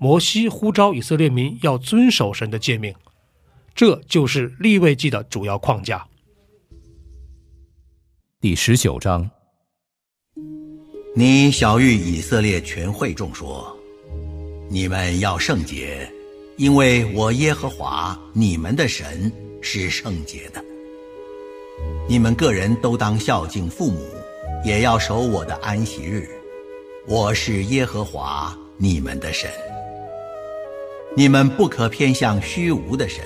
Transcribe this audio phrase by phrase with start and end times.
[0.00, 2.94] 摩西呼召以色列民要遵守神的诫命，
[3.74, 6.06] 这就是立位记的主要框架。
[8.40, 9.28] 第十九章，
[11.16, 13.76] 你小谕以色列全会众说
[14.70, 16.08] ：“你们要圣洁，
[16.56, 20.64] 因为我耶和华你们的神是圣洁的。
[22.08, 23.98] 你们个人都当孝敬父母，
[24.64, 26.28] 也要守我的安息日。”
[27.08, 29.50] 我是耶和华你们的神，
[31.18, 33.24] 你们不可偏向虚无的神，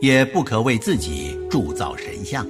[0.00, 2.46] 也不可为自己铸造神像。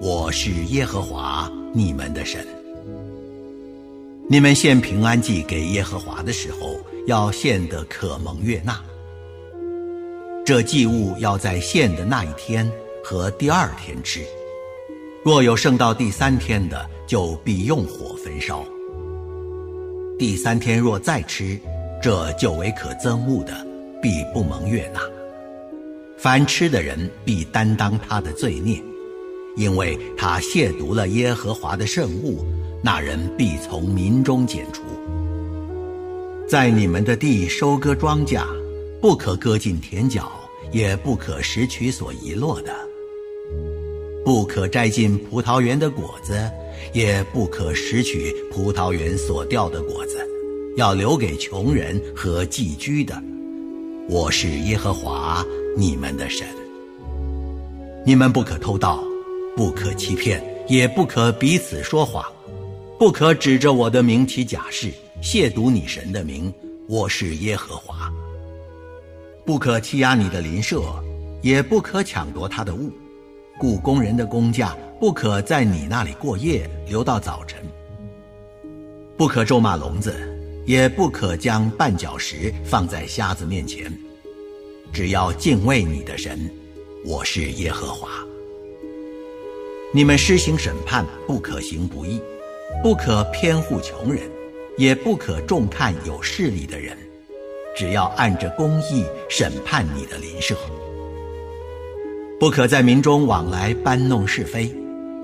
[0.00, 2.44] 我是耶和华你们的神。
[4.26, 8.82] 你们献平安祭给耶和华的时候，要献得可蒙悦纳。
[10.44, 12.68] 这祭物要在献的那一天
[13.04, 14.22] 和第二天吃，
[15.22, 18.64] 若有剩到第三天的，就必用火焚烧。
[20.18, 21.56] 第三天若再吃，
[22.02, 23.64] 这就为可憎恶的，
[24.02, 25.00] 必不蒙悦纳。
[26.18, 28.82] 凡吃的人必担当他的罪孽，
[29.56, 32.44] 因为他亵渎了耶和华的圣物，
[32.82, 34.82] 那人必从民中剪除。
[36.48, 38.44] 在你们的地收割庄稼，
[39.00, 40.32] 不可割尽田角，
[40.72, 42.74] 也不可拾取所遗落的，
[44.24, 46.50] 不可摘尽葡萄园的果子。
[46.92, 50.18] 也不可拾取葡萄园所掉的果子，
[50.76, 53.20] 要留给穷人和寄居的。
[54.08, 55.44] 我是耶和华
[55.76, 56.46] 你们的神。
[58.06, 59.02] 你们不可偷盗，
[59.54, 62.24] 不可欺骗，也不可彼此说谎，
[62.98, 64.90] 不可指着我的名起假誓，
[65.22, 66.52] 亵渎你神的名。
[66.88, 68.10] 我是耶和华。
[69.44, 70.82] 不可欺压你的邻舍，
[71.42, 72.90] 也不可抢夺他的物。
[73.58, 77.60] 雇工人的工价不可在你那里过夜，留到早晨。
[79.16, 80.12] 不可咒骂聋子，
[80.64, 83.92] 也不可将绊脚石放在瞎子面前。
[84.92, 86.50] 只要敬畏你的神，
[87.04, 88.10] 我是耶和华。
[89.92, 92.20] 你们施行审判，不可行不义，
[92.82, 94.22] 不可偏护穷人，
[94.76, 96.96] 也不可重看有势力的人。
[97.74, 100.54] 只要按着公义审判你的邻舍。
[102.38, 104.70] 不可在民中往来搬弄是非，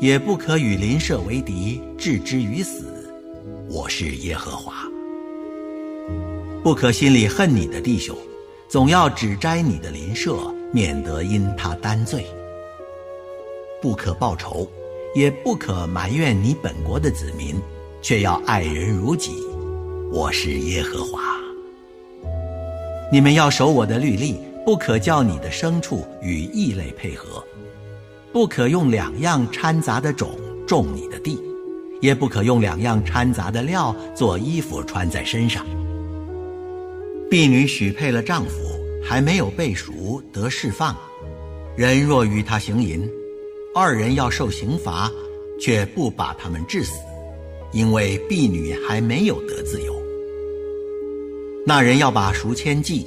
[0.01, 2.87] 也不可与邻舍为敌，置之于死。
[3.69, 4.88] 我是耶和华。
[6.69, 8.15] 不可心里恨你的弟兄，
[8.69, 10.37] 总要指摘你的邻舍，
[10.71, 12.27] 免得因他担罪。
[13.81, 14.69] 不可报仇，
[15.15, 17.57] 也不可埋怨你本国的子民，
[18.03, 19.31] 却要爱人如己。
[20.13, 21.23] 我是耶和华。
[23.11, 24.37] 你们要守我的律例。
[24.67, 27.43] 不可叫你的牲畜与异类配合，
[28.31, 31.41] 不可用两样掺杂的种种你的地，
[32.03, 35.65] 也不可用两样掺杂的料做衣服穿在身上。
[37.31, 40.97] 婢女许配了丈夫，还没有被赎得释放，
[41.77, 43.09] 人若与他行淫，
[43.75, 45.11] 二人要受刑罚，
[45.61, 46.93] 却不把他们致死，
[47.73, 49.95] 因为婢女还没有得自由。
[51.67, 53.07] 那人要把赎签祭。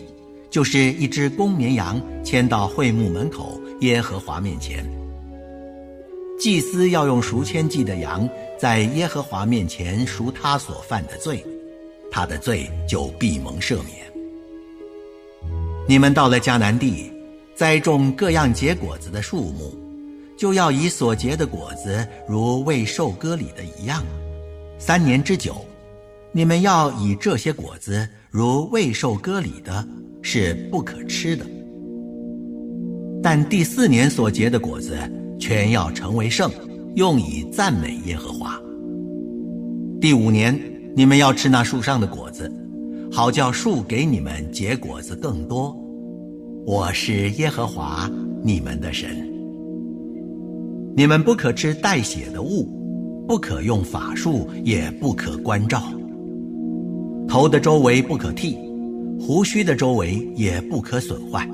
[0.51, 4.85] 就是一只公绵羊牵到会幕门口耶和华面前，
[6.37, 8.27] 祭司要用赎签祭的羊
[8.59, 11.41] 在耶和华面前赎他所犯的罪，
[12.11, 14.00] 他的罪就必蒙赦免。
[15.91, 17.11] 你们到了迦南地，
[17.53, 19.75] 栽种各样结果子的树木，
[20.37, 24.01] 就要以所结的果子如未受割礼的一样，
[24.79, 25.53] 三年之久，
[26.31, 29.85] 你们要以这些果子如未受割礼的。
[30.21, 31.45] 是不可吃的，
[33.21, 34.95] 但第四年所结的果子
[35.37, 36.49] 全要成为圣，
[36.95, 38.57] 用以赞美耶和华。
[39.99, 40.57] 第五年，
[40.95, 42.49] 你们要吃那树上的果子，
[43.11, 45.75] 好叫树给你们结果子更多。
[46.65, 48.07] 我是耶和华
[48.43, 49.09] 你们的神。
[50.95, 52.67] 你们不可吃带血的物，
[53.27, 55.81] 不可用法术，也不可关照。
[57.27, 58.55] 头的周围不可剃，
[59.19, 61.49] 胡须的周围也不可损坏。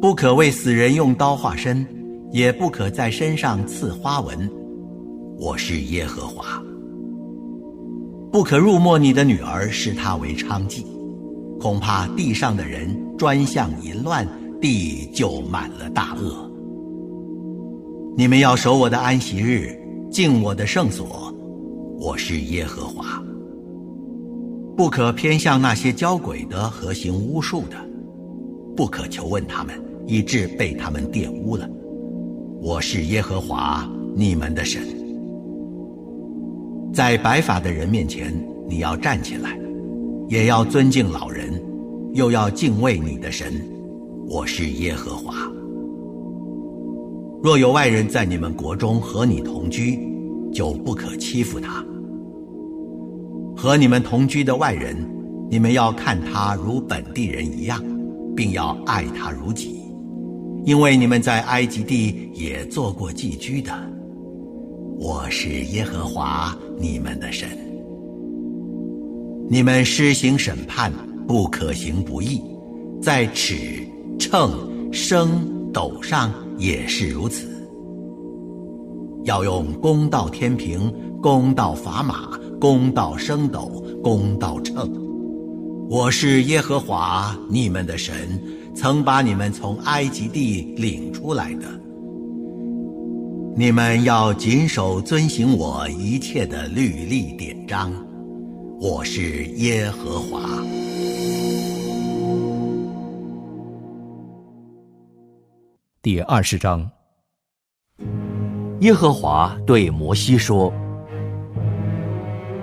[0.00, 1.86] 不可为死人用刀划身，
[2.32, 4.50] 也不可在身上刺花纹。
[5.38, 6.60] 我是耶和华。
[8.32, 10.84] 不可入没你的女儿，视她为娼妓，
[11.60, 12.88] 恐怕地上的人
[13.18, 14.26] 专项淫乱，
[14.60, 16.48] 地就满了大恶。
[18.16, 19.76] 你们要守我的安息日，
[20.08, 21.34] 敬我的圣所。
[21.98, 23.20] 我是耶和华。
[24.76, 27.76] 不可偏向那些交鬼的和行巫术的，
[28.76, 29.74] 不可求问他们，
[30.06, 31.68] 以致被他们玷污了。
[32.62, 34.80] 我是耶和华你们的神。
[36.94, 38.32] 在白发的人面前，
[38.68, 39.58] 你要站起来，
[40.28, 41.60] 也要尊敬老人，
[42.14, 43.52] 又要敬畏你的神。
[44.26, 45.34] 我是耶和华。
[47.42, 49.98] 若有外人在你们国中和你同居，
[50.52, 51.84] 就不可欺负他。
[53.56, 54.96] 和你们同居的外人，
[55.50, 57.82] 你们要看他如本地人一样，
[58.36, 59.80] 并要爱他如己，
[60.64, 63.72] 因为你们在埃及地也做过寄居的。
[64.98, 67.48] 我是耶和华你们的神。
[69.48, 70.92] 你们施行审判，
[71.28, 72.42] 不可行不义，
[73.00, 73.86] 在尺、
[74.18, 74.50] 秤、
[74.92, 76.32] 升、斗上。
[76.58, 77.46] 也是如此。
[79.22, 80.92] 要用公道天平、
[81.22, 84.90] 公道砝码、公道升斗、公道秤。
[85.88, 88.42] 我是耶和华你们的神，
[88.74, 91.66] 曾把你们从埃及地领出来的。
[93.56, 97.92] 你们要谨守遵行我一切的律例典章。
[98.80, 100.40] 我是耶和华。
[106.08, 106.90] 第二十章，
[108.80, 110.72] 耶和华对摩西说：“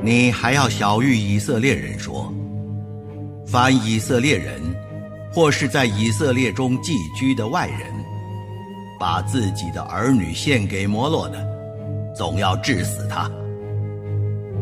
[0.01, 2.33] 你还要小谕以色列人说，
[3.45, 4.59] 凡以色列人
[5.31, 7.81] 或是在以色列中寄居的外人，
[8.99, 11.47] 把自己的儿女献给摩洛的，
[12.15, 13.29] 总要治死他。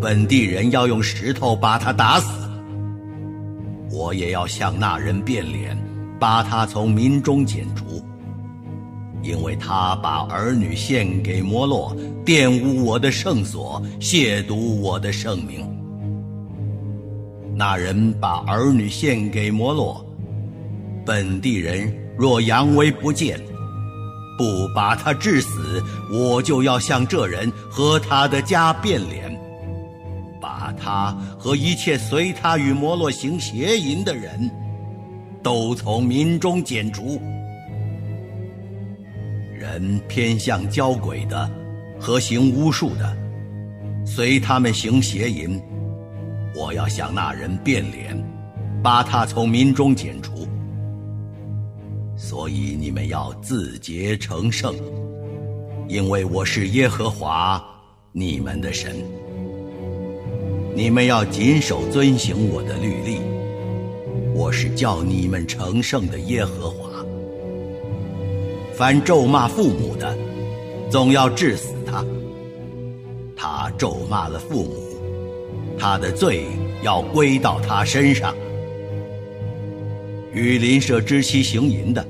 [0.02, 2.38] 本地人要用石头把他打死。
[3.90, 5.74] 我也要向那人变脸，
[6.20, 8.06] 把他从民中剪除。”
[9.24, 15.66] 因为他把儿女献给摩洛，玷污我的圣所，亵渎我的圣名。
[17.56, 20.06] 那人把儿女献给摩洛，
[21.06, 23.40] 本地人若扬威不见，
[24.38, 25.82] 不把他治死，
[26.12, 29.40] 我就要向这人和他的家变脸，
[30.42, 34.52] 把他和一切随他与摩洛行邪淫的人，
[35.42, 37.22] 都从民中剪除。
[39.64, 41.50] 人偏向交鬼的
[41.98, 43.16] 和行巫术的，
[44.06, 45.58] 随他们行邪淫，
[46.54, 48.14] 我要向那人变脸，
[48.84, 50.46] 把他从民中剪除。
[52.18, 54.76] 所以你们要自洁成圣，
[55.88, 57.64] 因为我是耶和华
[58.12, 58.98] 你们的神。
[60.76, 63.22] 你们要谨守遵行我的律例，
[64.36, 66.90] 我是叫你们成圣的耶和华。
[68.76, 70.18] 凡咒骂父母的，
[70.90, 72.04] 总要治死他。
[73.36, 74.74] 他咒骂了父母，
[75.78, 76.46] 他的罪
[76.82, 78.34] 要归到他身上。
[80.34, 82.04] 与邻舍之妻行淫的，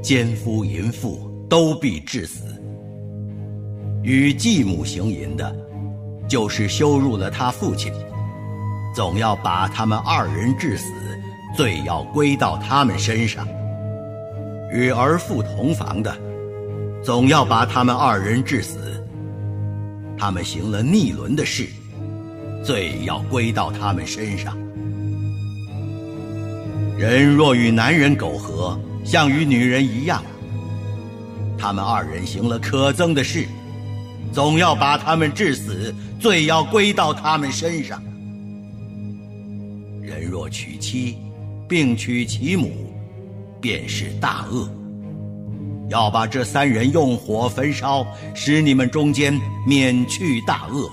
[0.00, 1.18] 奸夫淫妇
[1.48, 2.44] 都必治死。
[4.02, 5.54] 与继母行淫的，
[6.28, 7.92] 就是羞辱了他父亲，
[8.94, 10.92] 总要把他们二人治死，
[11.56, 13.46] 罪要归到他们身上。
[14.72, 16.16] 与儿妇同房的，
[17.02, 18.78] 总要把他们二人治死。
[20.16, 21.66] 他们行了逆伦的事，
[22.62, 24.56] 罪要归到他们身上。
[26.98, 30.22] 人若与男人苟合，像与女人一样，
[31.58, 33.46] 他们二人行了可憎的事，
[34.32, 38.02] 总要把他们治死，罪要归到他们身上。
[40.02, 41.16] 人若娶妻，
[41.66, 42.89] 并娶其母。
[43.60, 44.68] 便是大恶，
[45.88, 50.90] 要把这三人用火焚烧，使你们中间免去大恶。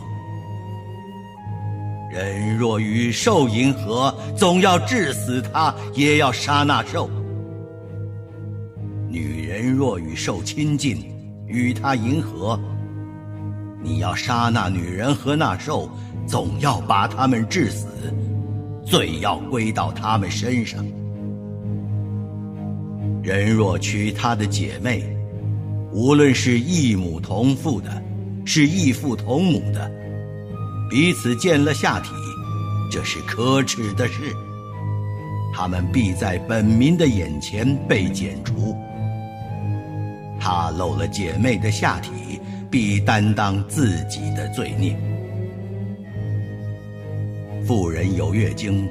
[2.11, 7.09] 人若与兽迎合，总要治死他，也要杀那兽。
[9.07, 10.97] 女人若与兽亲近，
[11.45, 12.59] 与他迎合，
[13.83, 15.89] 你要杀那女人和那兽，
[16.27, 17.87] 总要把他们治死，
[18.85, 20.83] 罪要归到他们身上。
[23.27, 25.03] 人若娶他的姐妹，
[25.91, 28.01] 无论是异母同父的，
[28.45, 29.91] 是异父同母的，
[30.89, 32.11] 彼此见了下体，
[32.89, 34.33] 这是可耻的事。
[35.53, 38.73] 他们必在本民的眼前被剪除。
[40.39, 42.39] 他露了姐妹的下体，
[42.71, 44.97] 必担当自己的罪孽。
[47.65, 48.87] 妇人有月经，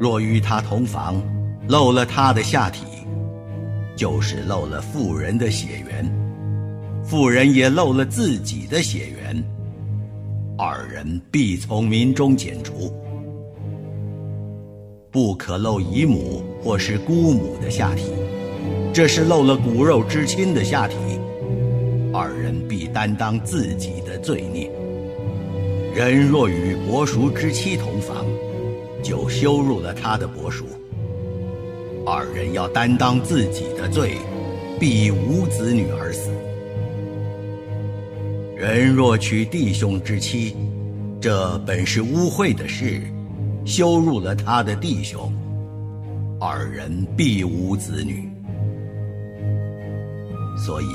[0.00, 1.22] 若与他同房，
[1.68, 2.82] 露了他的下体。
[3.94, 6.04] 就是漏了妇人的血缘，
[7.04, 9.44] 妇人也漏了自己的血缘，
[10.56, 12.92] 二人必从民中剪除。
[15.10, 18.10] 不可漏姨母或是姑母的下体，
[18.94, 20.96] 这是漏了骨肉之亲的下体，
[22.14, 24.70] 二人必担当自己的罪孽。
[25.94, 28.24] 人若与伯叔之妻同房，
[29.02, 30.64] 就羞辱了他的伯叔。
[32.04, 34.16] 二人要担当自己的罪，
[34.80, 36.30] 必无子女而死。
[38.56, 40.56] 人若娶弟兄之妻，
[41.20, 43.00] 这本是污秽的事，
[43.64, 45.32] 羞辱了他的弟兄，
[46.40, 48.28] 二人必无子女。
[50.66, 50.86] 所以，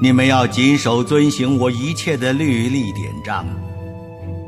[0.00, 3.44] 你们要谨守遵行我一切的律例典章，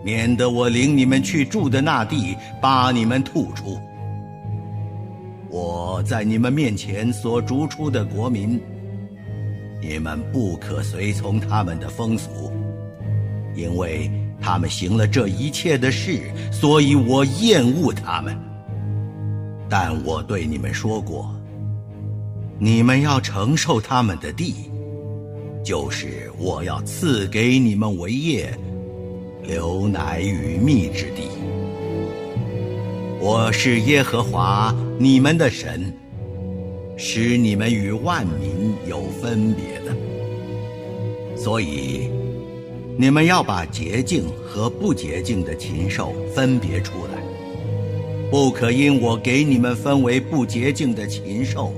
[0.05, 3.79] 免得我领你们去住的那地，把你们吐出。
[6.05, 8.61] 在你们面前所逐出的国民，
[9.81, 12.53] 你们不可随从他们的风俗，
[13.57, 16.21] 因为他们行了这一切的事，
[16.53, 18.37] 所以我厌恶他们。
[19.67, 21.35] 但我对你们说过，
[22.59, 24.71] 你们要承受他们的地，
[25.65, 28.53] 就是我要赐给你们为业，
[29.43, 31.23] 流奶与蜜之地。
[33.21, 35.93] 我是耶和华你们的神，
[36.97, 39.95] 使你们与万民有分别的。
[41.37, 42.09] 所以，
[42.97, 47.21] 你们要把洁净和不洁净的禽兽分别出来，
[48.31, 51.73] 不可因我给你们分为不洁净的禽兽，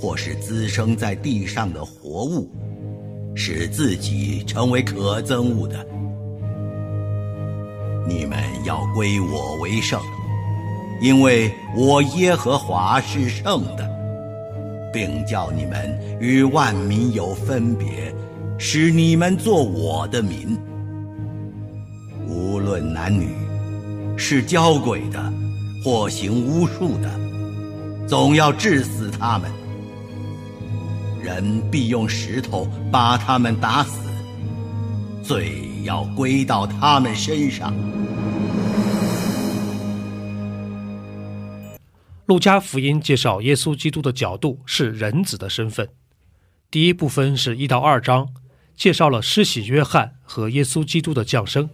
[0.00, 2.50] 或是滋生在地上的活物，
[3.36, 5.86] 使自己成为可憎物的。
[8.08, 10.00] 你们要归我为圣。
[11.00, 13.88] 因为我耶和华是圣的，
[14.92, 18.12] 并叫你们与万民有分别，
[18.58, 20.58] 使你们做我的民。
[22.26, 23.28] 无论男女，
[24.16, 25.32] 是交鬼的，
[25.84, 27.08] 或行巫术的，
[28.06, 29.50] 总要治死他们。
[31.22, 34.00] 人必用石头把他们打死，
[35.22, 37.72] 罪要归到他们身上。
[42.28, 45.88] 路加福音介绍耶稣基督的角度是人子的身份。
[46.70, 48.34] 第一部分是一到二章，
[48.76, 51.70] 介绍了施洗约翰和耶稣基督的降生。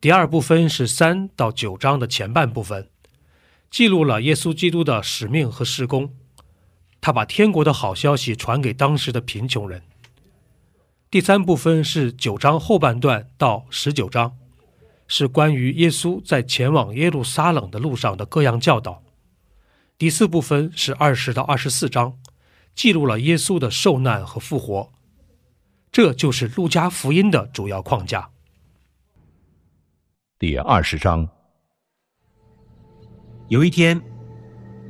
[0.00, 2.88] 第二部分是三到九章的前半部分，
[3.70, 6.12] 记录了耶稣基督的使命和施工。
[7.00, 9.80] 他把天国的好消息传给当时的贫穷人。
[11.08, 14.36] 第三部分是九章后半段到十九章，
[15.06, 19.04] 是关于耶稣在前往耶路撒冷的路上的各样教导。
[19.98, 22.18] 第四部分是二十到二十四章，
[22.74, 24.92] 记录了耶稣的受难和复活。
[25.90, 28.28] 这就是路加福音的主要框架。
[30.38, 31.26] 第二十章，
[33.48, 33.98] 有一天，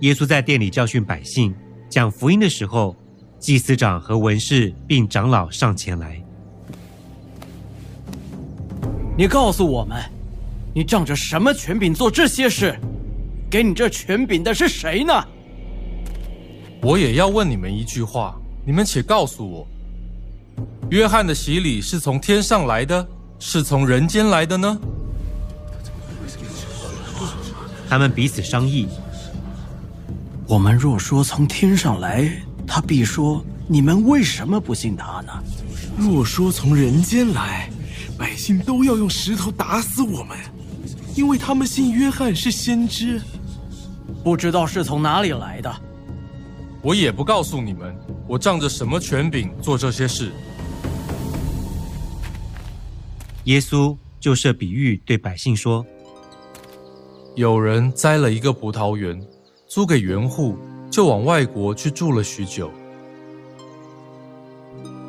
[0.00, 1.54] 耶稣在店里教训百姓、
[1.88, 2.96] 讲福音的时候，
[3.38, 6.20] 祭司长和文士并长老上前来
[9.16, 10.02] ：“你告诉我们，
[10.74, 12.76] 你仗着什么权柄做这些事？”
[13.56, 15.14] 给你这权柄的是谁呢？
[16.82, 18.36] 我也要问你们一句话，
[18.66, 19.66] 你们且告诉我：
[20.90, 23.08] 约翰的洗礼是从天上来的，
[23.38, 24.78] 是从人间来的呢？
[27.88, 28.88] 他们彼此商议。
[30.46, 32.30] 我们若说从天上来，
[32.66, 35.32] 他必说：你们为什么不信他呢？
[35.96, 37.70] 若说从人间来，
[38.18, 40.36] 百姓都要用石头打死我们，
[41.14, 43.18] 因为他们信约翰是先知。
[44.26, 45.72] 不知道是从哪里来的，
[46.82, 50.32] 我也不告诉你们，我仗着什么权柄做这些事。
[53.44, 55.86] 耶稣就设比喻对百姓说
[57.36, 59.16] ：“有人栽了一个葡萄园，
[59.68, 60.58] 租给园户，
[60.90, 62.68] 就往外国去住了许久。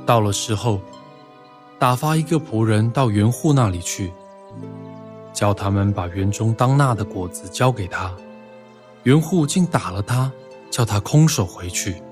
[0.06, 0.80] 到了时候，
[1.80, 4.14] 打发一个仆人到园户那里去，
[5.34, 8.14] 叫他们把园中当纳的果子交给他。
[9.08, 10.30] 园户竟打了他，
[10.70, 12.04] 叫他空手回去。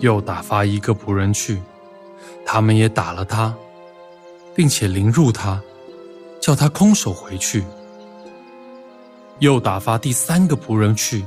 [0.00, 1.62] 又打发一个仆人去，
[2.44, 3.54] 他们也打了他，
[4.54, 5.58] 并且凌辱他，
[6.42, 7.64] 叫他空手回去。
[9.38, 11.24] 又打发第三个仆人去，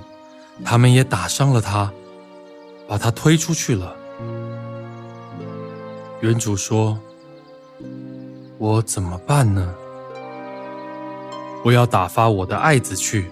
[0.63, 1.91] 他们也打伤了他，
[2.87, 3.95] 把他推出去了。
[6.21, 6.99] 园主说
[8.59, 9.73] ：“我怎么办呢？
[11.65, 13.25] 我要打发我的爱子去，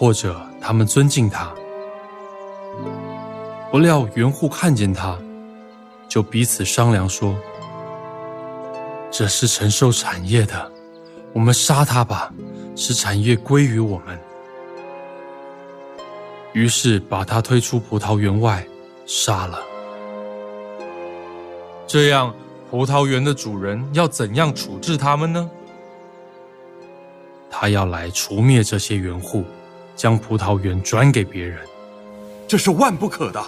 [0.00, 1.52] 或者他们尊敬他。
[3.70, 5.14] 不料园户看见他，
[6.08, 7.36] 就彼此商量说
[9.12, 10.72] ：‘这是承受产业的，
[11.34, 12.32] 我们杀他吧。’”
[12.76, 14.18] 使产业归于我们，
[16.54, 18.66] 于是把他推出葡萄园外，
[19.04, 19.58] 杀了。
[21.86, 22.34] 这样，
[22.70, 25.50] 葡萄园的主人要怎样处置他们呢？
[27.50, 29.44] 他要来除灭这些园户，
[30.00, 31.58] 将葡萄园转给别人。
[32.48, 33.44] 这是万不可的。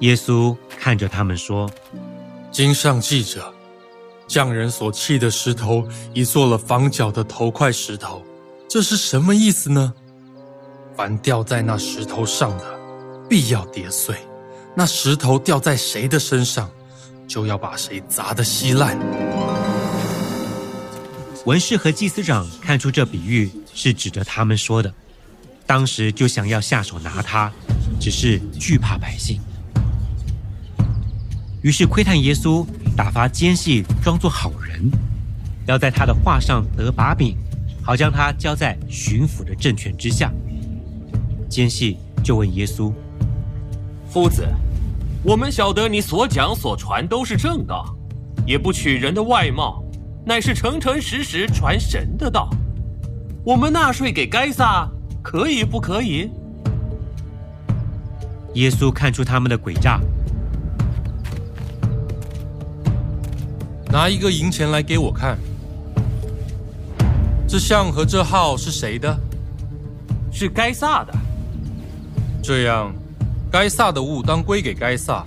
[0.00, 1.70] 耶稣看着他们说
[2.52, 3.42] ：“经上记着。”
[4.28, 8.22] 匠人所砌的石头，已做了房角的头块石头，
[8.68, 9.94] 这是什么意思呢？
[10.94, 12.78] 凡掉在那石头上的，
[13.26, 14.14] 必要跌碎；
[14.74, 16.70] 那石头掉在谁的身上，
[17.26, 18.98] 就要把谁砸得稀烂。
[21.46, 24.92] 文士和祭司长看出这比喻是指着他们说的，
[25.68, 27.52] 当时就想要下手拿他，
[28.00, 29.38] 只是惧怕百姓。
[31.60, 34.90] 于是窥探耶稣，打发奸细装作好人，
[35.66, 37.36] 要在他的画上得把柄，
[37.82, 40.32] 好将他交在巡抚的政权之下。
[41.50, 42.90] 奸细就问耶稣
[44.08, 44.48] ：“夫子，
[45.22, 47.94] 我们晓得你所讲所传都是正道，
[48.46, 49.84] 也不取人的外貌，
[50.24, 52.48] 乃是诚诚实实传神的道。
[53.44, 54.88] 我们纳税给该撒，
[55.30, 56.30] 可以不可以？”
[58.56, 60.00] 耶稣看出他们的诡诈。
[63.92, 65.36] 拿一个银钱来给我看，
[67.46, 69.14] 这像和这号是谁的？
[70.32, 71.12] 是该撒的。
[72.42, 72.90] 这样，
[73.52, 75.22] 该撒的物当归给该撒，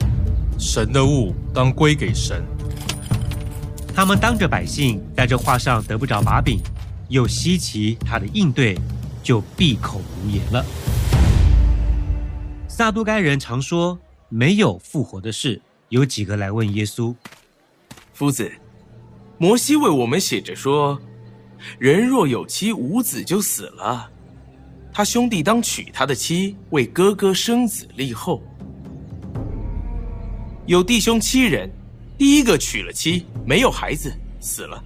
[0.58, 2.44] 神的物当归给神。
[3.94, 6.60] 他们当着百姓在这话上得不着把柄，
[7.08, 8.76] 又稀奇他的应对，
[9.24, 10.66] 就闭口无言了。
[12.68, 17.14] 撒都该人常说没有复活的事，有几个来问耶稣。
[18.14, 18.52] 夫子，
[19.38, 21.00] 摩西为我们写着说：
[21.78, 24.10] 人若有妻无子就死了，
[24.94, 28.42] 他兄弟当娶他的妻，为哥哥生子立后。
[30.68, 31.70] 有弟兄七人，
[32.18, 34.82] 第一个娶了妻，没有孩子，死了；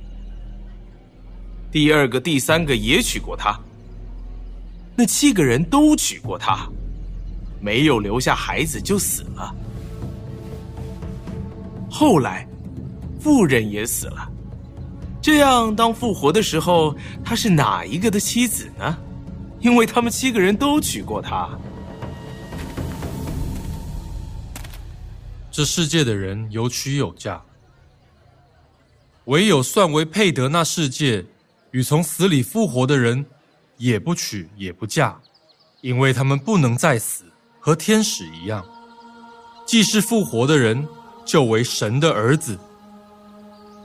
[1.71, 3.59] 第二个、第三个也娶过她，
[4.95, 6.67] 那七个人都娶过她，
[7.59, 9.55] 没有留下孩子就死了。
[11.89, 12.47] 后来。
[13.17, 14.31] 妇人也死了，
[15.19, 18.95] 这样当复活的时候，他是哪一个的妻子呢？
[19.59, 21.49] 因为他们七个人都娶过她。
[25.51, 27.41] 这世界的人有娶有嫁，
[29.23, 31.25] 唯有算为配得那世界
[31.71, 33.25] 与从死里复活的人，
[33.77, 35.15] 也不娶也不嫁，
[35.81, 37.23] 因为他们不能再死，
[37.59, 38.63] 和天使一样。
[39.65, 40.87] 既是复活的人，
[41.25, 42.57] 就为神的儿子。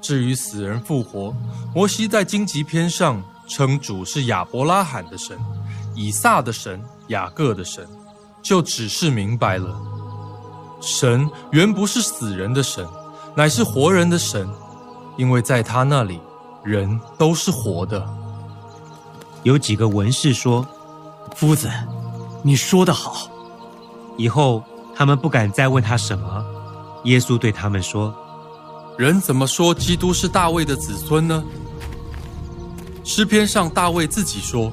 [0.03, 1.35] 至于死人复活，
[1.75, 5.39] 摩西在荆棘篇上称主是亚伯拉罕的神、
[5.95, 7.87] 以撒的神、雅各的神，
[8.43, 9.79] 就只是明白了，
[10.81, 12.87] 神原不是死人的神，
[13.35, 14.49] 乃是活人的神，
[15.17, 16.21] 因为在他那里，
[16.65, 18.20] 人都是活的。
[19.43, 20.67] 有几个文士说
[21.35, 21.71] ：“夫子，
[22.43, 23.29] 你说得好。”
[24.19, 24.63] 以后
[24.95, 26.45] 他们不敢再问他什么。
[27.05, 28.15] 耶稣对他们说。
[28.99, 31.43] 人怎么说基督是大卫的子孙呢？
[33.03, 34.71] 诗篇上大卫自己说：“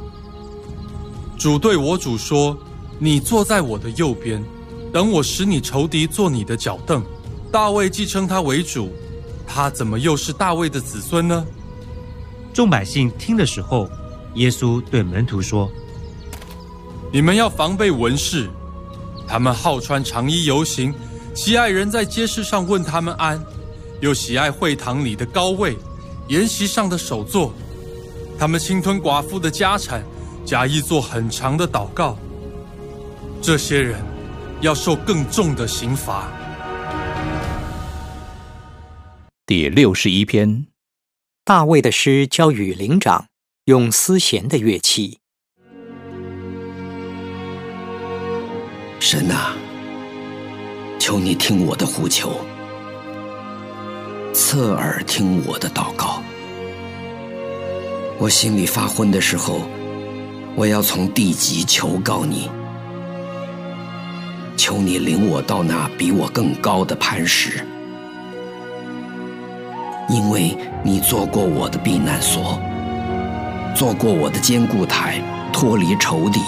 [1.39, 2.58] 主对我主说，
[2.99, 4.43] 你坐在我的右边，
[4.91, 7.01] 等我使你仇敌坐你的脚凳。”
[7.49, 8.91] 大卫既称他为主，
[9.47, 11.45] 他怎么又是大卫的子孙呢？
[12.53, 13.89] 众百姓听的时候，
[14.38, 15.69] 耶稣对门徒说
[17.12, 18.50] ：“你们要防备文士，
[19.28, 20.93] 他们好穿长衣游行，
[21.36, 23.43] 喜爱人在街市上问他们安。”
[24.00, 25.76] 又喜爱会堂里的高位，
[26.28, 27.52] 筵席上的首座，
[28.38, 30.04] 他们侵吞寡妇的家产，
[30.45, 32.15] 假意做很长的祷告。
[33.41, 34.00] 这些人
[34.62, 36.32] 要受更重的刑罚。
[39.47, 40.67] 第六十一篇。
[41.43, 43.28] 大卫的诗交与灵长，
[43.67, 45.19] 用丝弦的乐器。
[48.97, 49.58] 神啊，
[50.97, 52.39] 求你听我的呼求，
[54.34, 56.23] 侧耳听我的祷告。
[58.17, 59.67] 我心里发昏的时候，
[60.56, 62.49] 我要从地极求告你，
[64.56, 67.62] 求你领我到那比我更高的磐石。
[70.08, 72.58] 因为你做过我的避难所，
[73.78, 75.22] 做过我的坚固台，
[75.54, 76.40] 脱离仇敌。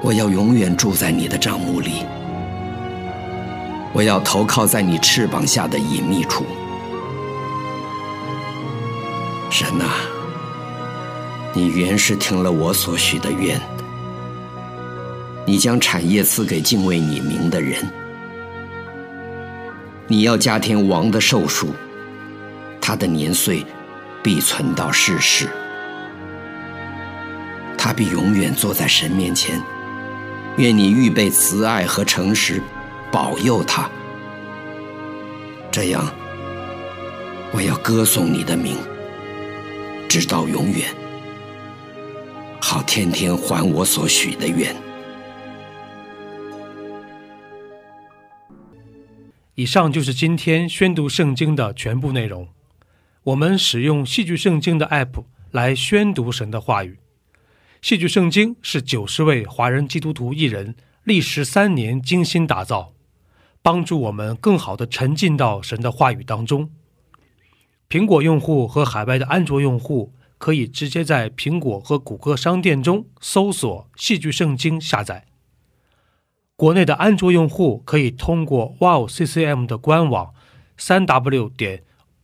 [0.00, 2.04] 我要永远住在你的帐幕里，
[3.92, 6.46] 我要投靠在你翅膀下的隐秘处。
[9.50, 9.90] 神啊，
[11.52, 13.60] 你原是听了我所许的愿，
[15.44, 17.84] 你将产业赐给敬畏你名的人。
[20.06, 21.70] 你要加添王的寿数，
[22.80, 23.66] 他的年岁
[24.22, 25.48] 必存到世世。
[27.76, 29.60] 他必永远坐在神面前。
[30.58, 32.62] 愿你预备慈爱和诚实，
[33.10, 33.90] 保佑他。
[35.70, 36.14] 这样，
[37.52, 38.76] 我要歌颂你的名，
[40.08, 40.94] 直到永远，
[42.60, 44.76] 好天天还我所许的愿。
[49.54, 52.46] 以上就是今天宣读圣经的全部内容。
[53.24, 56.98] 我们使用戏剧圣经的 App 来宣读神的话语。
[57.80, 62.92] 戏剧圣经是九十位华人基督徒艺人历时三年精心打造，
[63.62, 66.70] 帮助我们更好的沉浸到神的话语当中。
[67.88, 75.26] 苹果用户和海外的安卓用户可以直接在苹果和谷歌商店中搜索戏剧圣经下载。
[76.56, 80.34] 国内的安卓用户可以通过 Wow CCM 的官网，
[80.76, 81.84] 三 W 点